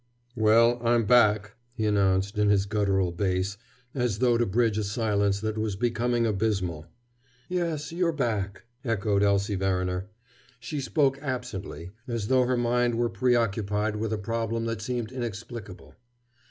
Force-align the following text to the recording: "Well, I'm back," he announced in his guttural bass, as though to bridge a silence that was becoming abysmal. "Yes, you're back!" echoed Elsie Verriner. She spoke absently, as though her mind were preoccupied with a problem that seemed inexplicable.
"Well, 0.35 0.81
I'm 0.83 1.05
back," 1.05 1.53
he 1.75 1.85
announced 1.85 2.39
in 2.39 2.49
his 2.49 2.65
guttural 2.65 3.11
bass, 3.11 3.55
as 3.93 4.17
though 4.17 4.35
to 4.35 4.47
bridge 4.47 4.79
a 4.79 4.83
silence 4.83 5.39
that 5.41 5.59
was 5.59 5.75
becoming 5.75 6.25
abysmal. 6.25 6.87
"Yes, 7.47 7.91
you're 7.91 8.11
back!" 8.11 8.63
echoed 8.83 9.21
Elsie 9.21 9.53
Verriner. 9.53 10.09
She 10.59 10.81
spoke 10.81 11.19
absently, 11.21 11.91
as 12.07 12.29
though 12.29 12.45
her 12.47 12.57
mind 12.57 12.95
were 12.95 13.09
preoccupied 13.09 13.95
with 13.97 14.11
a 14.11 14.17
problem 14.17 14.65
that 14.65 14.81
seemed 14.81 15.11
inexplicable. 15.11 15.93